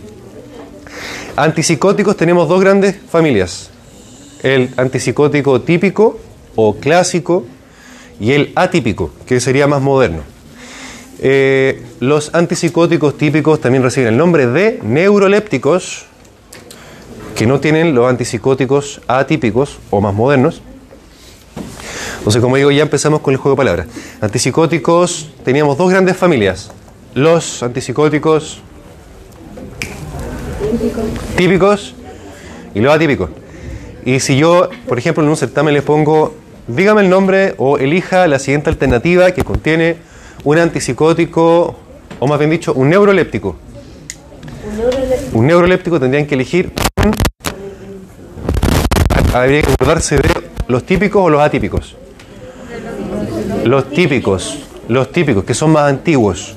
antipsicóticos 1.37 2.17
tenemos 2.17 2.49
dos 2.49 2.61
grandes 2.61 2.97
familias. 3.09 3.71
El 4.43 4.71
antipsicótico 4.77 5.61
típico 5.63 6.19
o 6.57 6.75
clásico 6.77 7.45
y 8.21 8.33
el 8.33 8.53
atípico, 8.55 9.11
que 9.27 9.41
sería 9.41 9.67
más 9.67 9.83
moderno. 9.83 10.23
Eh, 11.21 11.83
los 12.01 12.35
antipsicóticos 12.35 13.17
típicos 13.17 13.61
también 13.61 13.83
reciben 13.83 14.09
el 14.09 14.17
nombre 14.17 14.47
de 14.47 14.81
neurolépticos, 14.83 16.07
que 17.35 17.47
no 17.47 17.61
tienen 17.61 17.95
los 17.95 18.09
antipsicóticos 18.09 19.01
atípicos 19.09 19.79
o 19.91 20.01
más 20.01 20.15
modernos. 20.15 20.63
Entonces, 22.19 22.41
como 22.41 22.57
digo, 22.57 22.71
ya 22.71 22.83
empezamos 22.83 23.21
con 23.21 23.33
el 23.33 23.39
juego 23.39 23.55
de 23.55 23.59
palabras. 23.59 23.87
Antipsicóticos, 24.21 25.31
teníamos 25.45 25.77
dos 25.77 25.91
grandes 25.91 26.17
familias. 26.17 26.71
Los 27.15 27.63
antipsicóticos 27.63 28.61
típicos 31.37 31.95
y 32.75 32.81
los 32.81 32.95
atípicos. 32.95 33.31
Y 34.05 34.21
si 34.21 34.37
yo, 34.37 34.69
por 34.89 34.99
ejemplo, 34.99 35.23
en 35.23 35.31
un 35.31 35.37
certamen 35.37 35.75
les 35.75 35.83
pongo, 35.83 36.35
dígame 36.67 37.03
el 37.03 37.11
nombre 37.11 37.55
o 37.59 37.79
elija 37.79 38.27
la 38.27 38.39
siguiente 38.39 38.71
alternativa 38.71 39.31
que 39.33 39.45
contiene 39.45 39.97
un 40.45 40.59
antipsicótico, 40.59 41.77
o 42.19 42.27
más 42.27 42.39
bien 42.39 42.51
dicho, 42.51 42.75
un 42.75 42.91
neuroléptico. 42.91 43.57
Un 45.33 45.47
neuroléptico 45.47 46.01
tendrían 46.01 46.27
que 46.27 46.35
elegir 46.35 46.73
habría 49.33 49.63
que 49.63 49.73
acordarse 49.73 50.17
de 50.17 50.29
los 50.69 50.85
típicos 50.85 51.25
o 51.25 51.31
los 51.31 51.41
atípicos. 51.41 51.97
Los 53.65 53.91
típicos, 53.91 54.59
los 54.89 55.11
típicos, 55.11 55.45
que 55.45 55.55
son 55.55 55.73
más 55.73 55.91
antiguos. 55.91 56.55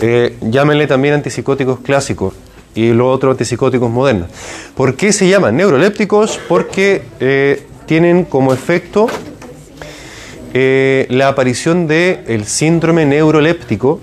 Eh, 0.00 0.36
llámenle 0.42 0.86
también 0.86 1.14
antipsicóticos 1.14 1.80
clásicos 1.80 2.34
y 2.74 2.92
los 2.92 3.14
otros 3.14 3.32
antipsicóticos 3.32 3.90
modernos. 3.90 4.28
¿Por 4.74 4.94
qué 4.94 5.12
se 5.12 5.28
llaman 5.28 5.56
neurolépticos? 5.56 6.38
Porque 6.48 7.02
eh, 7.18 7.62
tienen 7.86 8.24
como 8.24 8.52
efecto 8.52 9.06
eh, 10.52 11.06
la 11.08 11.28
aparición 11.28 11.86
del 11.86 12.20
el 12.26 12.44
síndrome 12.44 13.06
neuroléptico. 13.06 14.00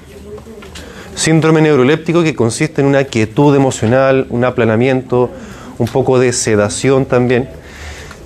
Síndrome 1.16 1.62
neuroléptico 1.62 2.24
que 2.24 2.34
consiste 2.34 2.82
en 2.82 2.88
una 2.88 3.04
quietud 3.04 3.56
emocional, 3.56 4.26
un 4.32 4.44
aplanamiento, 4.46 5.30
un 5.78 5.88
poco 5.88 6.18
de 6.18 6.34
sedación 6.34 7.06
también, 7.06 7.48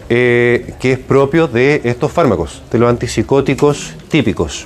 que 0.07 0.75
es 0.81 0.97
propio 0.99 1.49
de 1.49 1.81
estos 1.83 2.13
fármacos, 2.13 2.63
de 2.71 2.79
los 2.79 2.89
antipsicóticos 2.89 3.93
típicos. 4.07 4.65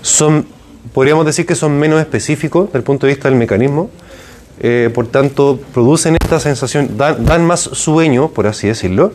Son, 0.00 0.46
podríamos 0.92 1.26
decir 1.26 1.46
que 1.46 1.54
son 1.54 1.78
menos 1.78 2.00
específicos 2.00 2.66
desde 2.66 2.78
el 2.78 2.84
punto 2.84 3.06
de 3.06 3.12
vista 3.14 3.28
del 3.28 3.38
mecanismo, 3.38 3.90
eh, 4.60 4.90
por 4.92 5.06
tanto 5.06 5.60
producen 5.72 6.16
esta 6.20 6.40
sensación, 6.40 6.96
dan, 6.96 7.46
más 7.46 7.60
sueño, 7.60 8.28
por 8.28 8.46
así 8.46 8.66
decirlo, 8.66 9.12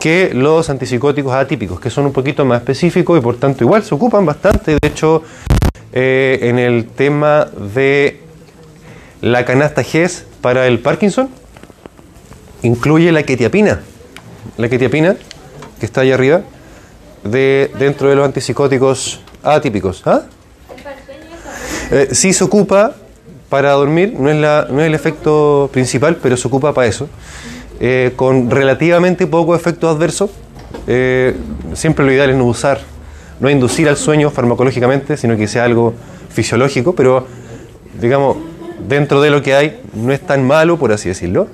que 0.00 0.30
los 0.32 0.70
antipsicóticos 0.70 1.34
atípicos, 1.34 1.80
que 1.80 1.90
son 1.90 2.06
un 2.06 2.12
poquito 2.12 2.44
más 2.44 2.60
específicos 2.60 3.18
y 3.18 3.22
por 3.22 3.36
tanto 3.36 3.64
igual 3.64 3.82
se 3.82 3.94
ocupan 3.94 4.24
bastante. 4.24 4.78
De 4.80 4.88
hecho, 4.88 5.22
eh, 5.92 6.38
en 6.42 6.58
el 6.58 6.86
tema 6.86 7.46
de 7.74 8.20
la 9.20 9.44
canasta 9.44 9.82
GES 9.82 10.24
para 10.40 10.66
el 10.66 10.78
Parkinson, 10.78 11.28
incluye 12.62 13.12
la 13.12 13.24
quetiapina. 13.24 13.80
La 14.56 14.68
quetiapina, 14.68 15.16
que 15.80 15.86
está 15.86 16.02
ahí 16.02 16.12
arriba, 16.12 16.42
de, 17.24 17.70
dentro 17.78 18.08
de 18.08 18.16
los 18.16 18.24
antipsicóticos 18.24 19.20
atípicos. 19.42 20.02
¿Ah? 20.06 20.22
Eh, 21.90 22.08
sí 22.12 22.32
se 22.32 22.44
ocupa 22.44 22.94
para 23.48 23.72
dormir, 23.72 24.14
no 24.18 24.28
es, 24.30 24.36
la, 24.36 24.66
no 24.70 24.80
es 24.80 24.86
el 24.86 24.94
efecto 24.94 25.70
principal, 25.72 26.16
pero 26.22 26.36
se 26.36 26.48
ocupa 26.48 26.72
para 26.74 26.86
eso. 26.86 27.08
Eh, 27.78 28.12
con 28.16 28.50
relativamente 28.50 29.26
poco 29.26 29.54
efecto 29.54 29.88
adverso. 29.88 30.30
Eh, 30.86 31.34
siempre 31.74 32.04
lo 32.04 32.12
ideal 32.12 32.30
es 32.30 32.36
no 32.36 32.44
usar, 32.44 32.80
no 33.40 33.50
inducir 33.50 33.88
al 33.88 33.96
sueño 33.96 34.30
farmacológicamente, 34.30 35.16
sino 35.16 35.36
que 35.36 35.46
sea 35.46 35.64
algo 35.64 35.94
fisiológico, 36.30 36.94
pero 36.94 37.26
digamos, 38.00 38.36
dentro 38.88 39.20
de 39.20 39.30
lo 39.30 39.42
que 39.42 39.54
hay, 39.54 39.80
no 39.94 40.12
es 40.12 40.20
tan 40.20 40.46
malo, 40.46 40.78
por 40.78 40.92
así 40.92 41.08
decirlo. 41.08 41.48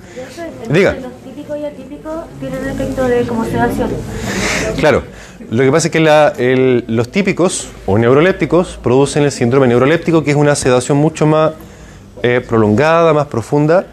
Diga. 0.71 0.95
Los 0.95 1.13
típicos 1.25 1.59
y 1.59 1.65
atípicos 1.65 2.25
tienen 2.41 2.69
efecto 2.69 3.05
de 3.07 3.27
como 3.27 3.45
sedación. 3.45 3.91
Claro, 4.79 5.03
lo 5.53 5.63
que 5.63 5.71
pasa 5.71 5.89
es 5.89 5.93
que 5.93 6.01
la- 6.01 6.33
el- 6.39 6.85
los 6.89 7.11
típicos 7.11 7.69
o 7.87 7.99
neurolépticos 7.99 8.79
producen 8.83 9.23
el 9.25 9.31
síndrome 9.33 9.67
neuroléptico, 9.69 10.25
que 10.25 10.31
es 10.31 10.37
una 10.37 10.55
sedación 10.55 10.99
mucho 10.99 11.27
más 11.27 11.53
eh, 12.25 12.41
prolongada, 12.47 13.13
más 13.13 13.27
profunda 13.27 13.85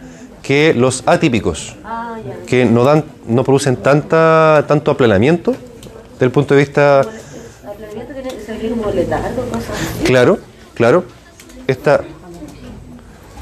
que 0.43 0.73
los 0.75 1.03
atípicos, 1.07 1.75
Ah, 1.83 2.15
ya. 2.25 2.45
que 2.45 2.63
no, 2.65 2.83
dan, 2.83 3.03
no 3.27 3.43
producen 3.43 3.75
tanta, 3.77 4.65
tanto 4.67 4.91
aplanamiento 4.91 5.51
desde 6.13 6.25
el 6.25 6.31
punto 6.31 6.53
de 6.53 6.59
vista 6.59 6.99
Aplanamiento 7.01 8.13
tiene 8.13 8.29
que 8.29 8.41
salir 8.45 8.69
como 8.71 8.91
letargo, 8.91 9.41
cosas 9.51 9.69
así. 9.71 10.03
claro, 10.03 10.37
claro. 10.75 11.03
Esta, 11.67 12.01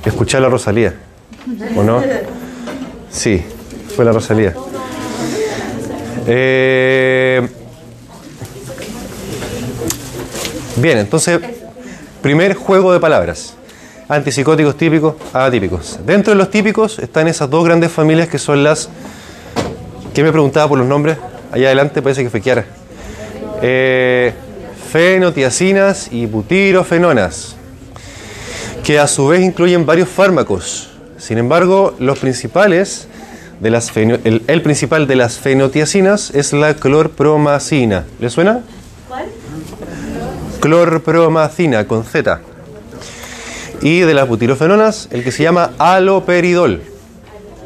escuchar 0.05 0.41
la 0.41 0.49
Rosalía, 0.49 0.93
¿o 1.75 1.83
no? 1.83 2.01
Sí, 3.11 3.43
fue 3.95 4.05
la 4.05 4.11
Rosalía. 4.13 4.53
Eh, 6.29 7.47
bien, 10.77 10.97
entonces, 10.97 11.39
primer 12.21 12.55
juego 12.55 12.93
de 12.93 12.99
palabras. 12.99 13.53
Antipsicóticos 14.09 14.77
típicos, 14.77 15.15
atípicos. 15.33 15.99
Dentro 16.05 16.31
de 16.31 16.37
los 16.37 16.49
típicos 16.49 16.99
están 16.99 17.27
esas 17.27 17.49
dos 17.49 17.65
grandes 17.65 17.91
familias 17.91 18.29
que 18.29 18.37
son 18.37 18.63
las... 18.63 18.89
¿Quién 20.13 20.25
me 20.25 20.31
preguntaba 20.31 20.69
por 20.69 20.77
los 20.77 20.87
nombres? 20.87 21.17
Allá 21.51 21.67
adelante 21.67 22.01
parece 22.01 22.23
que 22.23 22.29
fue 22.29 22.41
Kiara. 22.41 22.65
Eh, 23.61 24.33
fenotiacinas 24.91 26.09
y 26.11 26.25
butirofenonas, 26.25 27.55
que 28.83 28.99
a 28.99 29.07
su 29.07 29.27
vez 29.27 29.41
incluyen 29.41 29.85
varios 29.85 30.09
fármacos. 30.09 30.89
Sin 31.17 31.37
embargo, 31.37 31.95
los 31.99 32.19
principales 32.19 33.07
de 33.59 33.71
las 33.71 33.95
el, 33.97 34.43
el 34.47 34.61
principal 34.61 35.07
de 35.07 35.15
las 35.15 35.37
fenotiacinas 35.37 36.31
es 36.31 36.53
la 36.53 36.75
clorpromacina. 36.75 38.05
¿Le 38.19 38.29
suena? 38.29 38.61
Clorpromacina 40.59 41.87
con 41.87 42.03
Z. 42.03 42.41
Y 43.81 43.99
de 43.99 44.13
las 44.13 44.27
butirofenonas, 44.27 45.07
el 45.11 45.23
que 45.23 45.31
se 45.31 45.43
llama 45.43 45.71
aloperidol, 45.77 46.81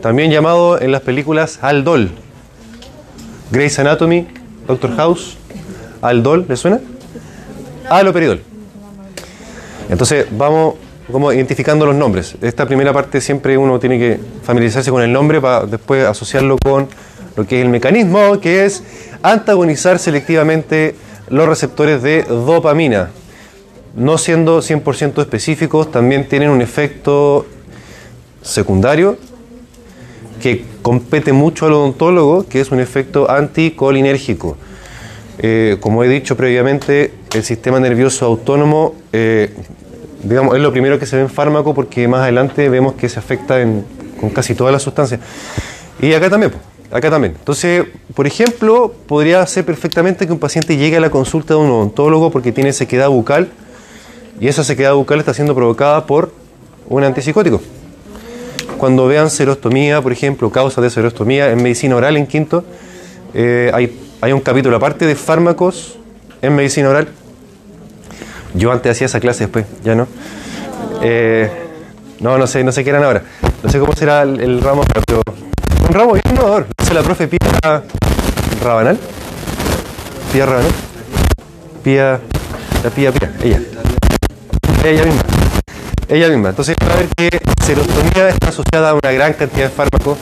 también 0.02 0.32
llamado 0.32 0.82
en 0.82 0.92
las 0.92 1.02
películas 1.02 1.60
Aldol. 1.62 2.12
Grey's 3.52 3.80
Anatomy, 3.80 4.28
Doctor 4.68 4.96
House, 4.96 5.38
Aldol, 6.02 6.46
¿le 6.48 6.58
suena? 6.58 6.80
Aloperidol. 7.90 8.42
Entonces 9.90 10.26
vamos 10.32 10.76
como 11.12 11.32
identificando 11.34 11.86
los 11.86 11.96
nombres. 11.96 12.36
Esta 12.42 12.66
primera 12.66 12.94
parte 12.94 13.22
siempre 13.22 13.58
uno 13.58 13.80
tiene 13.80 14.00
que 14.00 14.20
familiarizarse 14.44 14.92
con 14.92 15.04
el 15.04 15.12
nombre 15.12 15.42
para 15.42 15.66
después 15.66 16.06
asociarlo 16.06 16.58
con 16.64 16.88
lo 17.36 17.46
que 17.46 17.60
es 17.60 17.66
el 17.66 17.70
mecanismo, 17.70 18.40
que 18.40 18.66
es 18.66 18.84
antagonizar 19.22 20.00
selectivamente 20.00 20.96
los 21.32 21.48
receptores 21.48 22.04
de 22.04 22.24
dopamina. 22.24 23.10
No 23.96 24.18
siendo 24.18 24.62
100% 24.62 25.20
específicos, 25.22 25.92
también 25.92 26.28
tienen 26.28 26.50
un 26.50 26.62
efecto 26.62 27.46
secundario 28.42 29.18
que 30.42 30.64
compete 30.82 31.34
mucho 31.34 31.66
al 31.68 31.74
odontólogo, 31.74 32.46
que 32.48 32.62
es 32.62 32.72
un 32.72 32.80
efecto 32.80 33.30
anticolinérgico. 33.30 34.58
Eh, 35.40 35.78
como 35.80 36.04
he 36.04 36.08
dicho 36.08 36.36
previamente, 36.38 37.14
el 37.34 37.44
sistema 37.44 37.80
nervioso 37.80 38.26
autónomo 38.26 38.96
eh, 39.14 39.54
digamos, 40.24 40.56
es 40.56 40.62
lo 40.62 40.72
primero 40.72 41.00
que 41.00 41.06
se 41.06 41.16
ve 41.16 41.24
en 41.24 41.30
fármaco 41.30 41.74
porque 41.74 42.08
más 42.08 42.22
adelante 42.22 42.70
vemos 42.70 42.94
que 42.94 43.10
se 43.10 43.18
afecta 43.20 43.60
en- 43.62 43.84
con 44.20 44.30
casi 44.30 44.54
todas 44.54 44.72
las 44.72 44.84
sustancias. 44.84 45.20
Y 46.00 46.14
acá 46.14 46.30
también, 46.30 46.52
po, 46.52 46.60
acá 46.92 47.10
también. 47.10 47.36
Entonces, 47.38 47.86
por 48.14 48.28
ejemplo, 48.28 48.94
podría 49.08 49.46
ser 49.48 49.66
perfectamente 49.66 50.28
que 50.28 50.34
un 50.34 50.40
paciente 50.40 50.78
llegue 50.78 50.98
a 50.98 51.00
la 51.00 51.10
consulta 51.10 51.54
de 51.54 51.60
un 51.60 51.70
odontólogo 51.70 52.32
porque 52.32 52.52
tiene 52.52 52.74
sequedad 52.74 53.10
bucal 53.10 53.50
y 54.40 54.48
esa 54.48 54.64
sequedad 54.64 54.94
bucal 54.94 55.20
está 55.20 55.34
siendo 55.34 55.56
provocada 55.56 56.06
por 56.06 56.32
un 56.90 57.04
antipsicótico. 57.04 57.62
Cuando 58.78 59.08
vean 59.08 59.30
serostomía, 59.30 60.02
por 60.02 60.12
ejemplo, 60.12 60.50
causas 60.50 60.84
de 60.84 60.90
serostomía 60.90 61.52
en 61.52 61.62
medicina 61.62 61.96
oral 61.96 62.18
en 62.18 62.26
quinto, 62.26 62.64
eh, 63.34 63.72
hay, 63.74 64.34
un 64.34 64.42
capítulo 64.42 64.76
aparte 64.76 65.06
de 65.06 65.16
fármacos 65.16 65.98
en 66.42 66.56
medicina 66.56 66.90
oral. 66.90 67.08
Yo 68.54 68.72
antes 68.72 68.92
hacía 68.92 69.06
esa 69.06 69.20
clase 69.20 69.46
después, 69.46 69.66
ya 69.84 69.96
no. 69.96 70.08
Eh, 71.02 71.50
no, 72.20 72.38
no 72.38 72.48
sé, 72.48 72.64
no 72.64 72.72
sé 72.72 72.84
qué 72.84 72.90
eran 72.90 73.04
ahora. 73.04 73.24
No 73.64 73.70
sé 73.70 73.80
cómo 73.80 73.94
será 73.94 74.24
el, 74.24 74.40
el 74.42 74.62
ramo, 74.62 74.84
pero 75.06 75.22
un 75.88 75.94
ramo 75.94 76.14
bien 76.14 76.24
innovador. 76.32 76.68
La 76.94 77.02
profe 77.04 77.28
Pía 77.28 77.40
Rabanal. 78.62 78.98
Pía 80.34 80.46
Rabanal. 80.46 80.72
Pía, 81.84 82.20
la 82.84 82.90
Pía 82.90 83.12
Pía, 83.14 83.34
ella. 83.42 83.62
Ella 84.84 85.06
misma. 85.06 85.22
Ella 86.10 86.28
misma. 86.28 86.50
Entonces, 86.50 86.76
va 86.86 86.94
a 86.94 86.98
ver 86.98 87.08
que 87.16 87.30
serostomía 87.66 88.30
está 88.30 88.50
asociada 88.50 88.90
a 88.90 88.94
una 88.94 89.12
gran 89.14 89.34
cantidad 89.34 89.66
de 89.66 89.70
fármacos 89.70 90.18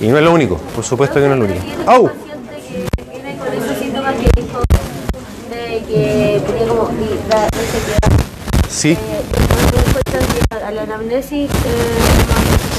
y 0.00 0.08
no 0.08 0.18
es 0.18 0.24
lo 0.24 0.32
único, 0.32 0.56
por 0.74 0.84
supuesto 0.84 1.20
que 1.20 1.28
no 1.28 1.34
es 1.34 1.38
lo 1.38 1.44
único. 1.44 1.64
¡Au! 1.86 2.10
Sí, 8.68 8.90
Eh, 8.90 8.98
¿no 8.98 9.70
te 9.70 9.88
encuentras 9.88 10.24
que 10.26 10.64
a 10.64 10.70
la 10.72 10.82
anamnesis? 10.82 11.48
Eh, 11.48 12.71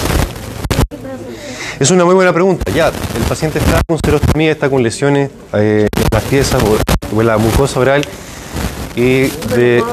es 1.79 1.91
una 1.91 2.05
muy 2.05 2.15
buena 2.15 2.33
pregunta. 2.33 2.71
Ya, 2.71 2.87
el 2.87 3.23
paciente 3.27 3.59
está 3.59 3.81
con 3.87 3.99
serostomía, 4.03 4.51
está 4.51 4.69
con 4.69 4.83
lesiones 4.83 5.29
eh, 5.53 5.87
en 5.95 6.03
las 6.11 6.23
piezas 6.23 6.61
o, 6.63 7.19
en 7.19 7.27
la 7.27 7.37
mucosa 7.37 7.79
oral 7.79 8.03
y 8.95 9.27
de... 9.55 9.83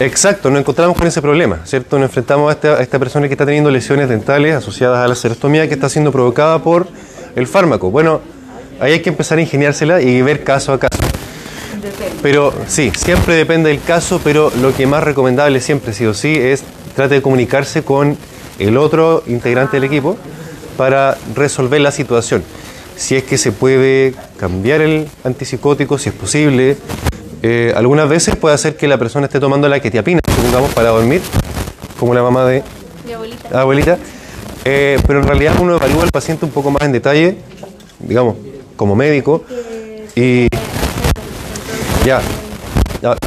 Exacto, 0.00 0.50
nos 0.50 0.60
encontramos 0.60 0.96
con 0.96 1.06
ese 1.06 1.20
problema, 1.20 1.60
¿cierto? 1.64 1.98
Nos 1.98 2.08
enfrentamos 2.08 2.48
a 2.48 2.52
esta, 2.52 2.68
a 2.74 2.82
esta 2.82 2.98
persona 2.98 3.28
que 3.28 3.34
está 3.34 3.44
teniendo 3.44 3.70
lesiones 3.70 4.08
dentales 4.08 4.54
asociadas 4.54 5.04
a 5.04 5.08
la 5.08 5.14
serostomía 5.14 5.68
que 5.68 5.74
está 5.74 5.88
siendo 5.88 6.12
provocada 6.12 6.62
por 6.62 6.88
el 7.34 7.46
fármaco. 7.46 7.90
Bueno, 7.90 8.20
ahí 8.80 8.92
hay 8.92 9.00
que 9.00 9.10
empezar 9.10 9.38
a 9.38 9.42
ingeniársela 9.42 10.00
y 10.00 10.22
ver 10.22 10.44
caso 10.44 10.72
a 10.72 10.80
caso. 10.80 10.98
Pero 12.22 12.52
sí, 12.66 12.90
siempre 12.96 13.34
depende 13.34 13.70
del 13.70 13.82
caso, 13.82 14.20
pero 14.24 14.50
lo 14.60 14.74
que 14.74 14.86
más 14.86 15.02
recomendable 15.02 15.60
siempre, 15.60 15.92
sí 15.92 16.06
o 16.06 16.14
sí, 16.14 16.34
es 16.34 16.64
trate 16.94 17.16
de 17.16 17.22
comunicarse 17.22 17.84
con 17.84 18.16
el 18.58 18.76
otro 18.76 19.22
integrante 19.26 19.76
del 19.76 19.84
equipo 19.84 20.16
para 20.76 21.16
resolver 21.34 21.80
la 21.80 21.90
situación. 21.90 22.42
Si 22.96 23.14
es 23.14 23.24
que 23.24 23.38
se 23.38 23.52
puede 23.52 24.14
cambiar 24.38 24.80
el 24.80 25.08
antipsicótico, 25.24 25.98
si 25.98 26.08
es 26.08 26.14
posible. 26.14 26.76
Eh, 27.42 27.72
algunas 27.76 28.08
veces 28.08 28.36
puede 28.36 28.54
hacer 28.54 28.76
que 28.76 28.88
la 28.88 28.98
persona 28.98 29.26
esté 29.26 29.38
tomando 29.38 29.68
la 29.68 29.80
quetiapina, 29.80 30.20
supongamos, 30.34 30.72
para 30.72 30.88
dormir, 30.88 31.20
como 31.98 32.14
la 32.14 32.22
mamá 32.22 32.44
de 32.46 32.62
Mi 33.04 33.12
abuelita. 33.52 33.98
Eh, 34.64 34.98
pero 35.06 35.20
en 35.20 35.26
realidad 35.28 35.54
uno 35.60 35.76
evalúa 35.76 36.02
al 36.02 36.10
paciente 36.10 36.44
un 36.44 36.50
poco 36.50 36.70
más 36.70 36.82
en 36.82 36.92
detalle, 36.92 37.36
digamos, 38.00 38.36
como 38.74 38.96
médico, 38.96 39.44
y 40.16 40.48
ya, 42.04 42.20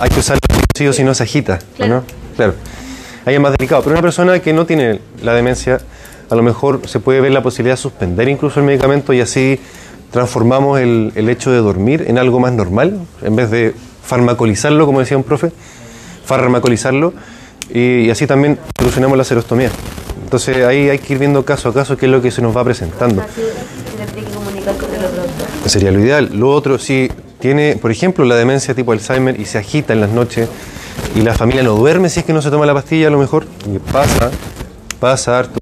hay 0.02 0.10
que 0.10 0.20
usarlo 0.20 0.40
sí 0.76 0.88
o 0.88 0.94
si 0.94 1.04
no 1.04 1.14
se 1.14 1.24
agita, 1.24 1.60
¿no? 1.78 2.04
Claro. 2.36 2.56
Ahí 3.26 3.36
es 3.36 3.42
más 3.42 3.52
delicado. 3.52 3.82
Pero 3.82 3.94
una 3.94 4.02
persona 4.02 4.40
que 4.40 4.54
no 4.54 4.66
tiene 4.66 5.00
la 5.22 5.34
demencia, 5.34 5.80
a 6.30 6.36
lo 6.36 6.44
mejor 6.44 6.82
se 6.88 7.00
puede 7.00 7.22
ver 7.22 7.32
la 7.32 7.44
posibilidad 7.44 7.76
de 7.76 7.82
suspender 7.82 8.28
incluso 8.30 8.60
el 8.60 8.66
medicamento 8.66 9.14
y 9.14 9.22
así 9.22 9.60
transformamos 10.12 10.80
el, 10.80 11.12
el 11.16 11.30
hecho 11.30 11.52
de 11.52 11.58
dormir 11.58 12.06
en 12.08 12.18
algo 12.18 12.40
más 12.40 12.54
normal, 12.54 13.00
en 13.22 13.36
vez 13.36 13.52
de 13.52 13.76
farmacolizarlo, 14.04 14.86
como 14.86 15.00
decía 15.00 15.18
un 15.18 15.24
profe, 15.24 15.52
farmacolizarlo, 16.26 17.14
y, 17.72 18.02
y 18.02 18.10
así 18.10 18.26
también 18.26 18.58
solucionamos 18.78 19.18
la 19.18 19.24
serostomía. 19.24 19.70
Entonces 20.24 20.66
ahí 20.66 20.90
hay 20.90 21.00
que 21.00 21.14
ir 21.14 21.20
viendo 21.20 21.46
caso 21.46 21.70
a 21.70 21.74
caso 21.74 21.98
qué 21.98 22.06
es 22.06 22.12
lo 22.12 22.22
que 22.22 22.32
se 22.32 22.42
nos 22.42 22.56
va 22.56 22.64
presentando. 22.64 23.24
Sería 25.66 25.92
lo 25.92 26.00
ideal. 26.00 26.30
Lo 26.34 26.52
otro, 26.52 26.80
si 26.80 27.12
tiene, 27.40 27.78
por 27.82 27.92
ejemplo, 27.92 28.26
la 28.26 28.36
demencia 28.36 28.74
tipo 28.74 28.92
Alzheimer 28.92 29.40
y 29.40 29.46
se 29.46 29.58
agita 29.58 29.94
en 29.94 30.02
las 30.02 30.10
noches 30.10 30.50
y 31.16 31.22
la 31.22 31.34
familia 31.34 31.64
no 31.64 31.74
duerme 31.74 32.10
si 32.10 32.20
es 32.20 32.26
que 32.26 32.34
no 32.34 32.42
se 32.42 32.50
toma 32.50 32.66
la 32.66 32.74
pastilla, 32.74 33.08
a 33.08 33.10
lo 33.10 33.18
mejor, 33.18 33.46
y 33.66 33.80
pasa, 33.80 34.32
pasa 35.00 35.40
harto. 35.40 35.60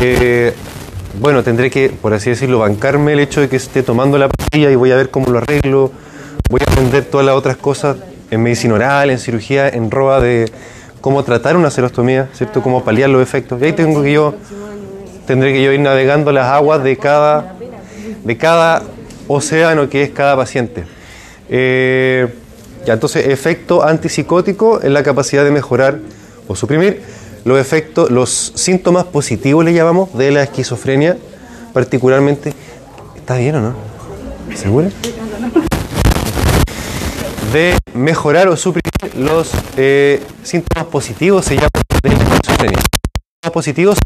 Eh, 0.00 0.52
bueno, 1.20 1.42
tendré 1.42 1.70
que, 1.70 1.90
por 1.90 2.14
así 2.14 2.30
decirlo, 2.30 2.60
bancarme 2.60 3.12
el 3.12 3.20
hecho 3.20 3.40
de 3.40 3.48
que 3.48 3.56
esté 3.56 3.82
tomando 3.82 4.18
la 4.18 4.28
pastilla 4.28 4.70
y 4.70 4.76
voy 4.76 4.92
a 4.92 4.96
ver 4.96 5.10
cómo 5.10 5.30
lo 5.30 5.38
arreglo. 5.38 5.90
Voy 6.48 6.60
a 6.66 6.70
aprender 6.70 7.04
todas 7.04 7.26
las 7.26 7.34
otras 7.34 7.56
cosas 7.56 7.96
en 8.30 8.42
medicina 8.42 8.74
oral, 8.74 9.10
en 9.10 9.18
cirugía, 9.18 9.68
en 9.68 9.90
ROA 9.90 10.20
de 10.20 10.50
cómo 11.00 11.22
tratar 11.24 11.56
una 11.56 11.70
serostomía, 11.70 12.28
¿cierto? 12.32 12.62
Cómo 12.62 12.84
paliar 12.84 13.10
los 13.10 13.22
efectos. 13.22 13.60
Y 13.60 13.66
ahí 13.66 13.72
tengo 13.72 14.02
que 14.02 14.12
yo, 14.12 14.34
tendré 15.26 15.52
que 15.52 15.62
yo 15.62 15.72
ir 15.72 15.80
navegando 15.80 16.32
las 16.32 16.46
aguas 16.46 16.82
de 16.84 16.96
cada, 16.96 17.54
de 18.24 18.36
cada 18.36 18.82
océano 19.26 19.88
que 19.88 20.04
es 20.04 20.10
cada 20.10 20.36
paciente. 20.36 20.84
Eh, 21.48 22.28
ya, 22.88 22.94
entonces, 22.94 23.26
efecto 23.26 23.84
antipsicótico 23.84 24.80
es 24.80 24.90
la 24.90 25.02
capacidad 25.02 25.44
de 25.44 25.50
mejorar 25.50 25.98
o 26.46 26.56
suprimir 26.56 27.02
los 27.44 27.60
efectos, 27.60 28.10
los 28.10 28.54
síntomas 28.54 29.04
positivos 29.04 29.62
le 29.62 29.74
llamamos 29.74 30.16
de 30.16 30.30
la 30.30 30.42
esquizofrenia, 30.42 31.18
particularmente. 31.74 32.54
¿Está 33.14 33.36
bien 33.36 33.56
o 33.56 33.60
no? 33.60 33.74
¿Segura? 34.54 34.88
De 37.52 37.76
mejorar 37.92 38.48
o 38.48 38.56
suprimir 38.56 39.14
los 39.18 39.50
eh, 39.76 40.22
síntomas 40.42 40.86
positivos 40.86 41.44
se 41.44 41.56
llama 41.56 41.68
de 42.02 42.08
la 42.08 42.14
esquizofrenia. 42.14 42.78
Síntomas 42.78 43.52
positivos 43.52 43.98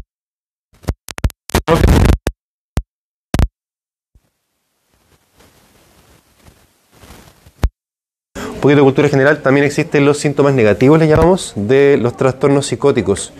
poquito 8.63 8.77
de 8.79 8.83
cultura 8.85 9.09
general, 9.09 9.41
también 9.41 9.65
existen 9.65 10.05
los 10.05 10.19
síntomas 10.19 10.53
negativos, 10.53 10.97
le 10.97 11.05
llamamos, 11.09 11.51
de 11.57 11.97
los 11.97 12.15
trastornos 12.15 12.65
psicóticos. 12.65 13.33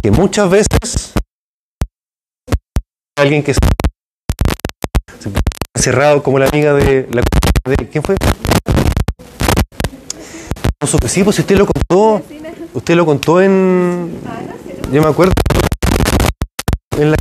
Que 0.00 0.12
muchas 0.12 0.48
veces 0.48 1.14
alguien 3.18 3.42
que 3.42 3.54
se 3.54 3.58
encerrado 5.74 6.22
como 6.22 6.38
la 6.38 6.46
amiga 6.46 6.74
de 6.74 7.08
la 7.10 7.22
de- 7.64 7.88
¿quién 7.88 8.04
fue? 8.04 8.14
Sí, 11.08 11.24
pues 11.24 11.36
usted 11.40 11.56
lo 11.56 11.66
contó, 11.66 12.22
usted 12.72 12.94
lo 12.94 13.04
contó 13.04 13.40
en 13.42 14.20
yo 14.92 15.02
me 15.02 15.08
acuerdo 15.08 15.32
en 16.96 17.10
la 17.10 17.16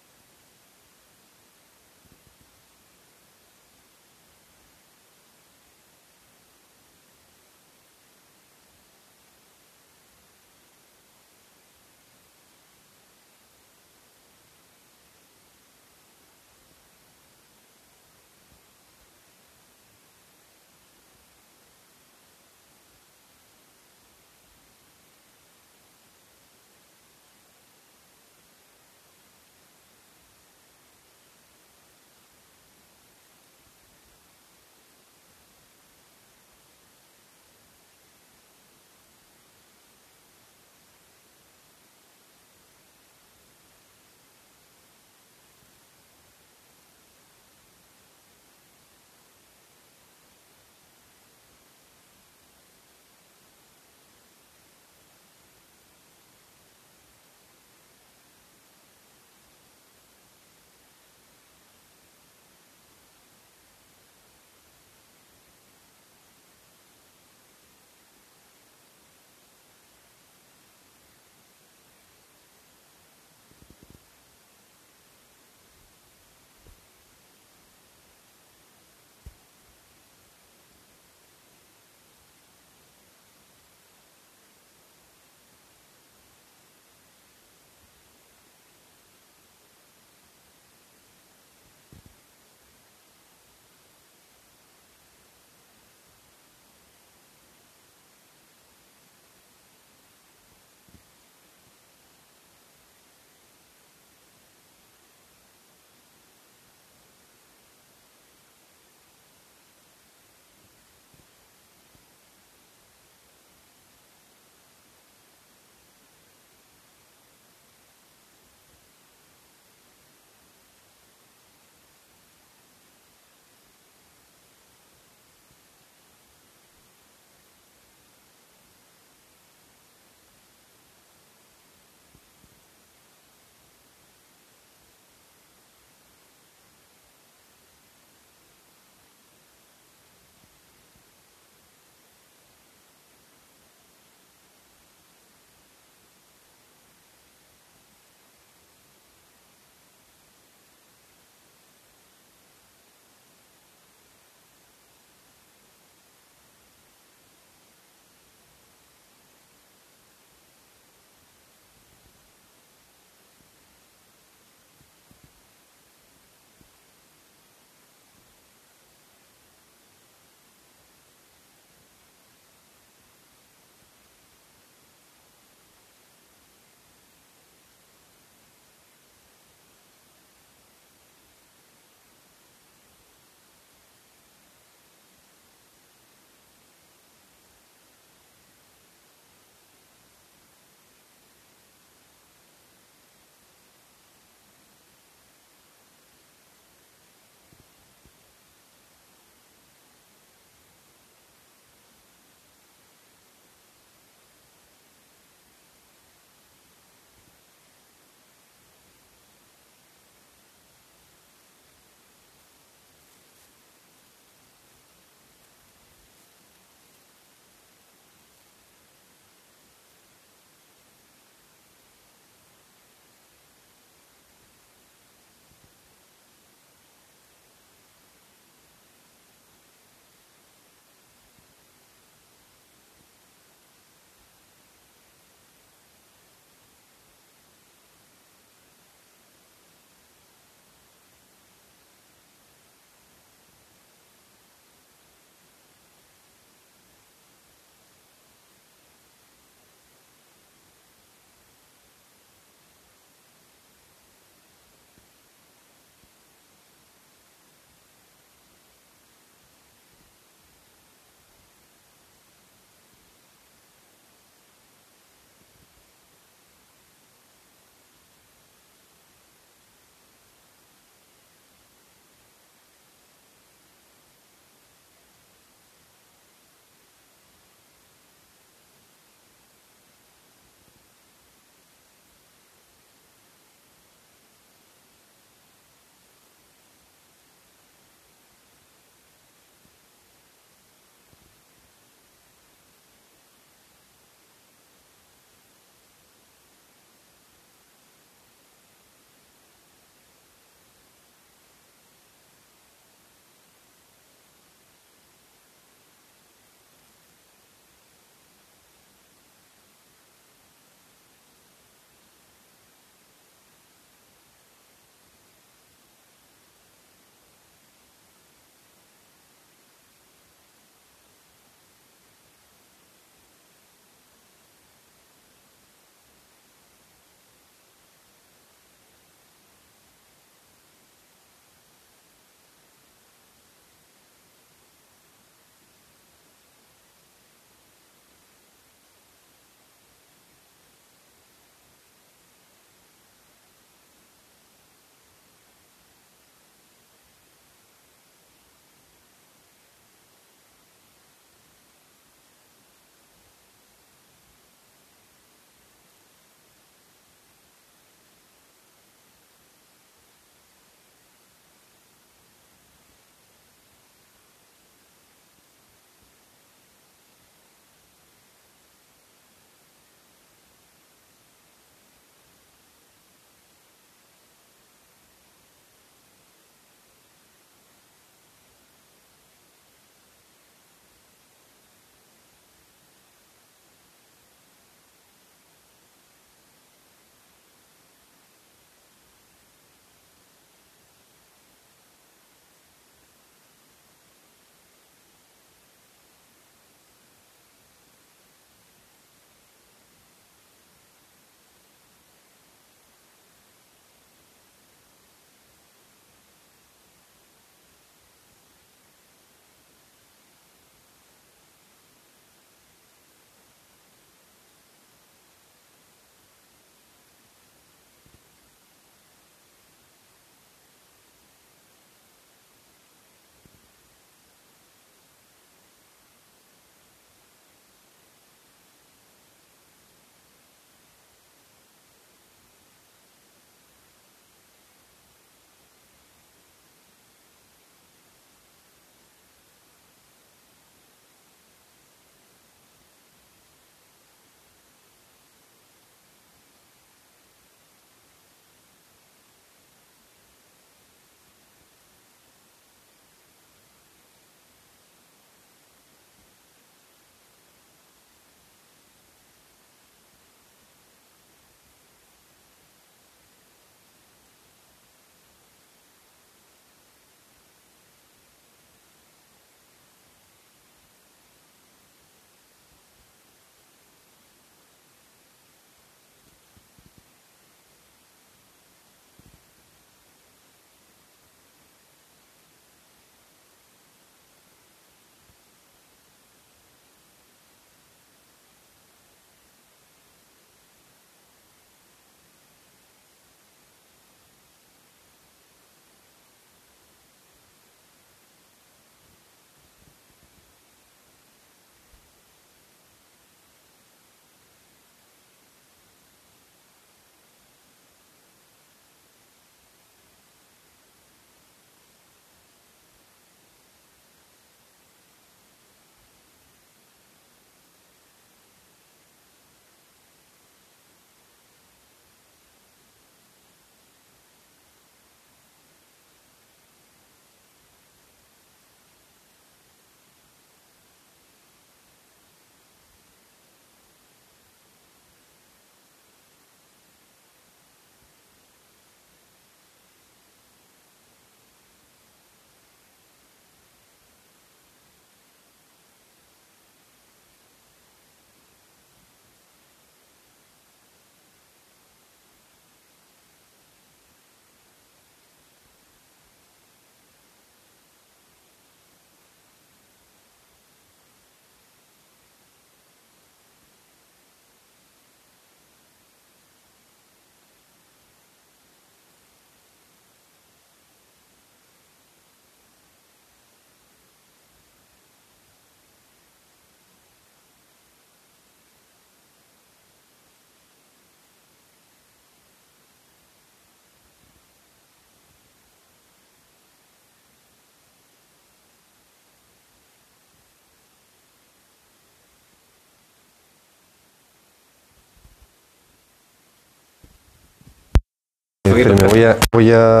Voy 598.88 599.24
a, 599.24 599.36
voy 599.52 599.70
a 599.72 600.00